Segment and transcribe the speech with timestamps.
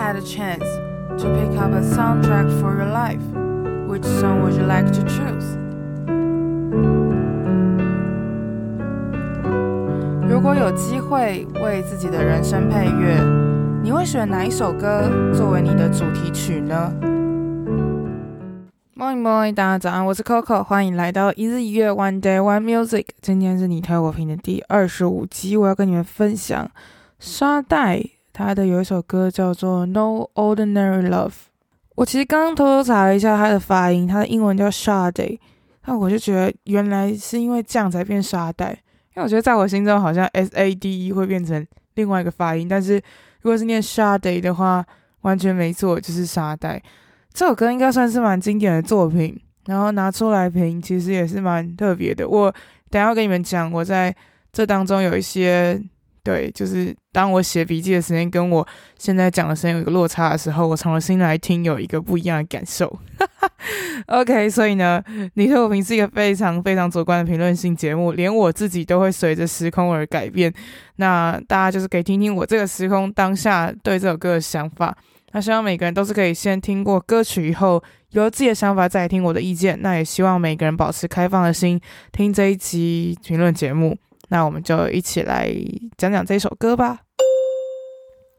[0.00, 0.64] had a chance
[1.20, 3.20] to pick up a soundtrack for your life,
[3.86, 5.58] which song would you like to choose?
[10.26, 13.22] 如果有机会为自己的人生配乐，
[13.82, 15.02] 你会选哪一首歌
[15.34, 16.90] 作为你的主题曲呢
[18.96, 23.04] ？Morning, morning，大家早安，我是 Coco，欢迎来到一日一乐 One Day One Music。
[23.20, 26.70] 今天是你推我评的第二十五集，我要跟你们分享
[27.18, 28.02] 沙袋，
[28.42, 31.28] 他的有一首歌叫做《No Ordinary Love》。
[31.94, 35.38] 我其实刚刚偷偷查了一下他的发音，他的英文叫 Shade，
[35.84, 38.70] 那我就觉得原来是因为这样才变沙袋。
[39.14, 42.94] 因为我觉得在我心中好像 S A D E 会变成另外一个发音，但是
[43.42, 44.82] 如果是念 Shade 的话，
[45.20, 46.82] 完全没错，就是沙袋。
[47.34, 52.26] 这首歌应该算是蛮经典的作品，然后拿出来评，其实也是蛮特别的。
[52.26, 52.50] 我
[52.88, 54.14] 等下要跟你们讲，我在
[54.50, 55.78] 这当中有一些。
[56.22, 58.66] 对，就是当我写笔记的时间跟我
[58.98, 62.98] 现在讲的时间有一个落差的时候，我重新来听有一个不一样的感受。
[64.06, 65.02] OK，所以呢，
[65.34, 70.52] 你推我评是一个非常非常主观的评论性节目，连我自己都会随着时空而改变。
[70.96, 74.96] 那大家就是可以听听我这个时空当下对这首歌的想法。
[75.32, 79.78] 那希望每个人都是可以先听过歌曲以后，有了自己的想法再来听我的意见。
[79.80, 83.96] 那也希望每个人保持开放的心，听这一期评论节目。
[84.30, 85.52] 那我们就一起来
[85.96, 87.00] 讲讲这首歌吧。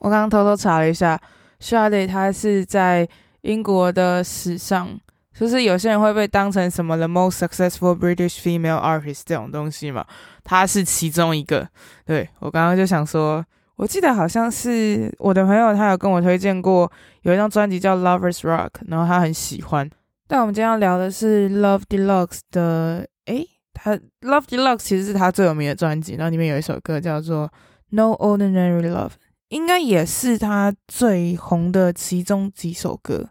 [0.00, 1.18] 我刚刚偷偷查了一下
[1.60, 3.08] ，Sade 他是在
[3.42, 4.88] 英国的史上，
[5.32, 10.04] 就是有些人会被当成什么 the most successful British female artist 这种东西嘛，
[10.42, 11.66] 他是其中一个。
[12.04, 13.44] 对，我刚刚就想说，
[13.76, 16.90] 我记得好像是我的朋友他有跟我推荐过
[17.22, 19.88] 有一张专辑叫 Lovers Rock，然后他很喜欢。
[20.26, 23.48] 但我们今天要聊的是 Love Deluxe 的，诶。
[23.74, 27.46] 他《Love Deluxe》其实是他最有名的专辑，然后里面有一首歌叫做
[27.90, 29.08] 《No Ordinary Love》，
[29.48, 33.28] 应该也是他最红的其中几首歌。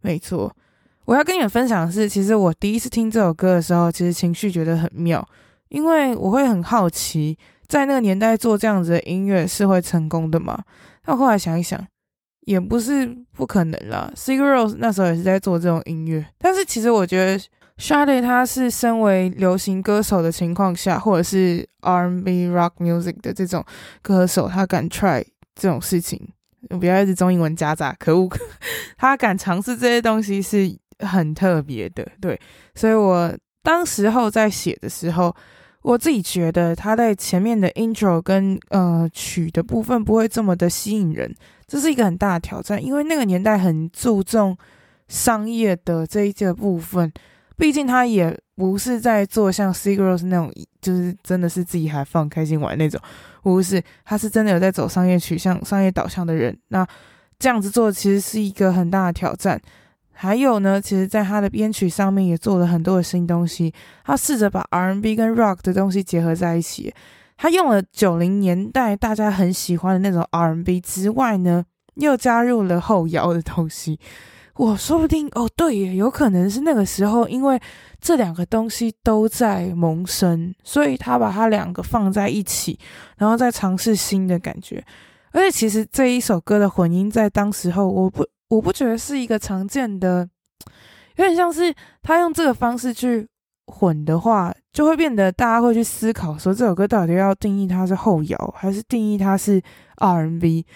[0.00, 0.54] 没错，
[1.06, 5.26] 我要跟你们分享的是，其实我第一次听这首歌的时候，其实情绪觉得很妙，
[5.70, 7.36] 因为我会很好奇，
[7.66, 10.62] 在那个年代做这样子的音乐是会成功的吗？
[11.04, 11.82] 但后来想一想，
[12.42, 14.12] 也不是不可能啦。
[14.14, 17.42] Sigur Rós 那时候也是在做这种音乐，但是其实我觉得。
[17.78, 23.64] Shade，他是身为流行歌手的情况下，或者是 R&B rock music 的这种
[24.02, 25.24] 歌手，他敢 try
[25.54, 26.20] 这种事情，
[26.80, 28.28] 不要一直中英文夹杂，可恶！
[28.98, 32.38] 他敢尝试这些东西是很特别的，对。
[32.74, 35.34] 所以我当时候在写的时候，
[35.82, 41.32] 我自己觉得他在前面的 intro 跟呃曲的部分不会这么的吸引人，
[41.68, 44.58] 这是一个很大的挑战，因为那个年代很注重
[45.06, 47.12] 商业的这一个部分。
[47.58, 53.00] 毕竟他也不是在做像 Sigur Rós 那种，就是真的是自己还放开心玩那种，
[53.42, 56.56] 不是，他是真的有在走商业取向、商业导向的人。
[56.68, 56.86] 那
[57.38, 59.60] 这样子做其实是一个很大的挑战。
[60.12, 63.72] 还有呢，其实在他的编曲上面也做了很多的新东西，
[64.04, 66.94] 他试着把 R&B 跟 Rock 的东西结合在一起。
[67.36, 71.64] 他用了九零年代大家很喜欢的那种 R&B 之外呢，
[71.94, 73.98] 又加入了后摇的东西。
[74.58, 77.60] 我说不定哦，对耶，有可能是那个时候，因为
[78.00, 82.76] 这两个东西都在萌生，所以他把它两个放在一起，
[83.16, 84.84] 然后再尝试新的感觉。
[85.30, 90.28] 而且其实这一首歌的混音在当时候，我不我不觉得是一个常见的，
[91.14, 93.28] 有点像是他用这个方式去
[93.68, 99.62] 混的话，就会变得大家会去思考说，这首歌到底要定义它是后摇，还是定义它是
[99.96, 100.66] R N B。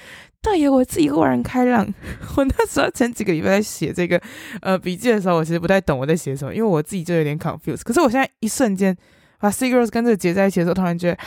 [0.43, 1.87] 对呀，我自己豁然开朗。
[2.37, 4.21] 我那时候前几个礼拜在写这个
[4.61, 7.83] 呃笔记的时候，我其实不太懂我在写什么，因为我自己就有点 confused。
[7.85, 8.97] 可是我现在一瞬间
[9.39, 11.19] 把 Sigur Rós 跟这个结在一起的时候，突然觉得，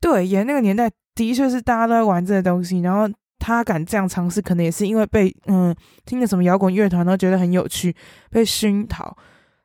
[0.00, 7.94] 对，演那个年代的确是大家都在玩这个东西，然后他敢这样尝试，可能也是因为被嗯听了什么摇滚乐团都觉得很有趣，
[8.30, 9.16] 被熏陶。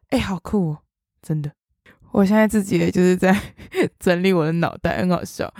[0.09, 0.77] 哎，好酷哦，
[1.25, 1.52] 真的！
[2.12, 3.36] 我现在自己也就是在
[4.00, 5.52] 整理我的脑袋，很好笑。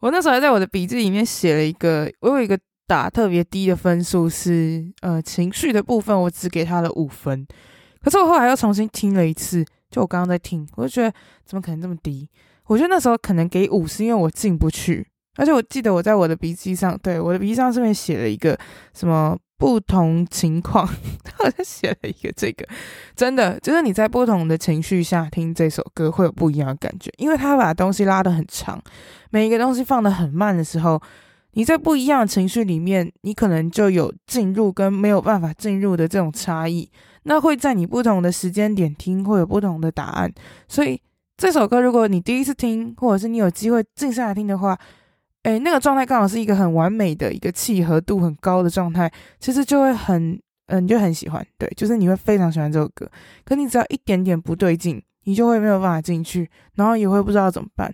[0.00, 2.58] 我那时候还在我的笔记里面写了一个，我有一个。
[2.90, 7.46] 打特别低的分数是呃情绪的部分，我只给他了五分。
[8.02, 11.14] 可是我后来又重新听了一次，就我刚刚在听，我就觉得
[11.44, 12.28] 怎么可能这么低？
[12.66, 15.06] 我觉得那时候可能给五是因为我进不去，
[15.36, 18.58] 而且我记得我在我的笔记上，对我的笔记上上面写了一个
[18.92, 20.88] 什么不同情况，
[21.22, 22.66] 他 好像写了一个这个，
[23.14, 28.82] 真的就是你在不同的情绪下听这首歌会有不一样的感觉，因为他把东西拉得很长，
[29.30, 31.00] 每一个东西放得很慢的时候。
[31.54, 36.88] 你在不一样的情绪里面，你可能就有进入跟没有办法进入的这种差异。
[37.24, 40.32] 那会在你不同的时间点听，会有不同的答案。
[40.68, 41.02] 所以
[41.36, 44.78] 这首歌，如果你第一次听，或者是你有机会静下来听的话，
[45.44, 53.10] 诶，那个状态刚好是一个很完美的一个契合度很高的状态，其实就会很，嗯、你就很喜欢，对，就是你会非常喜欢这首歌。
[53.44, 57.90] 可你只要一点点不对劲，你就会没有办法进去，然后也会不知道怎么办。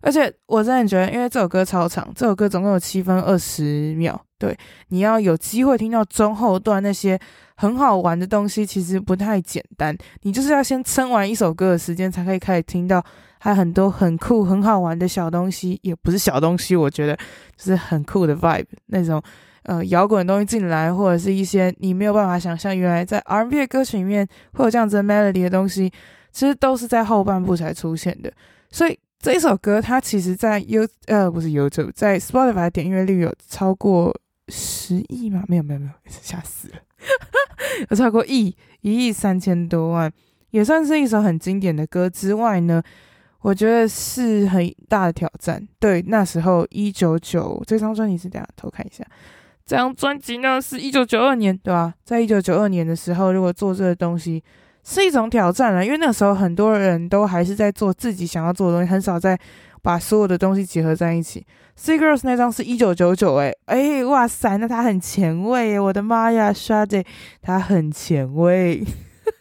[0.00, 4.56] 而且我真的觉得，因为这首歌超长，这首歌总共有七分二十秒，对，
[4.88, 7.18] 你要有机会听到中后段那些
[7.56, 9.94] 很好玩的东西，其实不太简单。
[10.22, 13.04] 你就是要先撑完一首歌的时间，才可以开始听到。
[13.38, 17.14] 还有很多很酷、很好玩的小东西，也不是小东西，我觉得
[17.56, 19.22] 就是很酷的 vibe，那种
[19.62, 25.92] 呃摇滚的东西进来，或者是一些你没有办法想象，原来在 R&B 的歌曲里面会有这样子的 melody 的东西，
[26.32, 28.32] 其实都是在后半部才出现的。
[28.70, 34.14] 所以这一首歌，它其实在 You 呃不是 YouTube，在 Spotify 点阅率有超过
[34.48, 35.44] 十亿吗？
[35.46, 36.76] 没有没有没有，吓死了，
[37.90, 40.10] 有超过亿一亿三千多万，
[40.50, 42.82] 也算是一首很经典的歌之外呢。
[43.46, 45.64] 我觉得是很大的挑战。
[45.78, 49.04] 对，那时候一九九这张专辑是这样，偷看一下，
[49.64, 51.94] 这张专辑呢是一九九二年，对吧？
[52.02, 54.42] 在一九九二年的时候，如果做这个东西
[54.82, 59.38] 是一种挑战了，因为那时候很多人都还是在做自己想要做的东西，很少在
[59.80, 61.46] 把所有的东西结合在一起。
[61.78, 67.04] See Girls 那张是一九九九，哎哎，哇塞，那他很前卫，我的妈呀，Shade，
[67.40, 68.82] 他很前卫，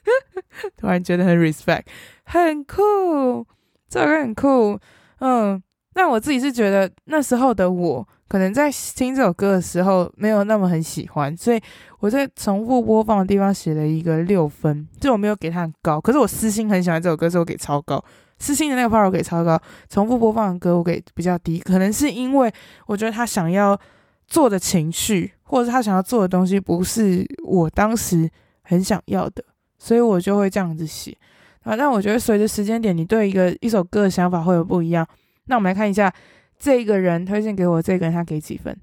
[0.78, 1.86] 突然觉得很 respect，
[2.24, 3.48] 很酷。
[3.96, 4.78] 这首歌很酷，
[5.20, 5.64] 嗯，
[5.94, 11.62] 那我自己是觉得那时候的我，可能在听这首歌的时候没有那么很喜欢，所以
[12.00, 18.04] 我在重复播放的地方写了一个六分，就我没有给它很高，可是我私心很喜欢这首歌，所以我给超高，
[18.38, 19.58] 私心的那个 part 我给超高，
[19.90, 22.52] 重复播放的歌我给比较低，可能是因为
[22.88, 23.80] 我觉得他想要
[24.28, 28.30] 做的情绪，或者是他想要做的东西不是我当时
[28.64, 29.42] 很想要的，
[29.78, 31.18] 所以我就会这样子写。
[31.66, 35.06] 啊，但我觉得随着时间点，你对一个一首歌的想法会有不一样。
[35.48, 36.14] 那我们来看一下，
[36.60, 38.76] 这个人推荐给我这个人，他给几分？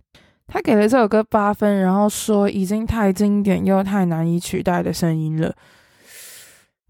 [0.48, 5.54] 他给了这首歌八分，然后说已经太经典又太难以取代的声音了。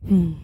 [0.09, 0.35] 嗯，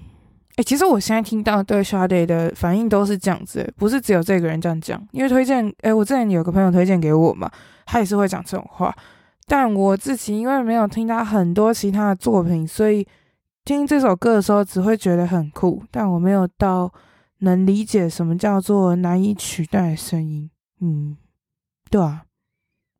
[0.57, 5.03] 诶，其实我现在听到对 Sade 的反应都是这样子，不是只有这个人这样讲。
[5.13, 7.51] 因为推荐，诶，我之前有个朋友推荐给我嘛，
[7.87, 8.95] 他也是会讲这种话。
[9.47, 13.07] 但我自己因为没有听他很多其他的作品，所以。
[13.69, 16.91] 听这首歌的时候，只会觉得很酷，但我没有到
[17.41, 20.51] 能理解什么叫做难以取代的声音。
[20.81, 21.19] 嗯，
[21.91, 22.25] 对啊，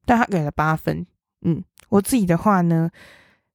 [0.05, 1.07] 但他给了八分。
[1.41, 2.91] 嗯，我自己的话呢，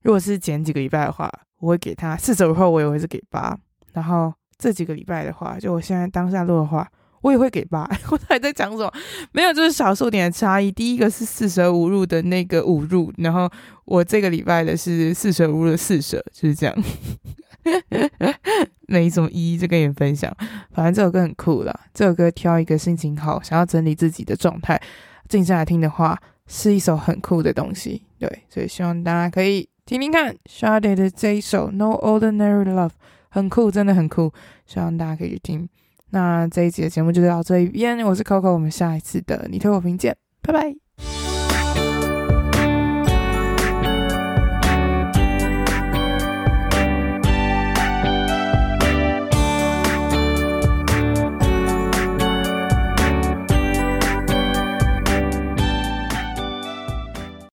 [0.01, 3.56] 如果是前几个礼拜的话，我会给他四十五后，我也会是给八。
[3.92, 6.92] 然后这几个礼拜的话，就我现在当下录的话。
[7.23, 8.93] 我也会给八， 我还在讲什么？
[9.31, 10.69] 没有，就是小数点的差异。
[10.71, 13.49] 第一个是四舍五入的那个五入，然后
[13.85, 16.75] 我这个礼拜的是四舍五入的四舍，就是这样。
[18.87, 20.35] 没什么意义，就跟你们分享。
[20.73, 24.79] 反正这首歌很酷啦，这首歌挑一个心情好、想要整理自己的状态，
[25.29, 28.03] 静下来听的话，是一首很酷的东西。
[28.19, 32.89] 对，所以希望大家可以听听看 s h a d e 的这一首《No Ordinary Love》，
[33.29, 34.33] 很酷，真的很酷，
[34.65, 35.69] 希望大家可以去听。
[36.13, 40.82] 那这一集的节目就到这一边，我是 Coco，我们下一次的你推我评见，拜拜。